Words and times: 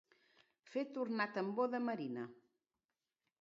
Fer 0.75 0.83
tornar 0.95 1.27
tambor 1.35 1.69
de 1.75 1.83
marina. 1.91 2.25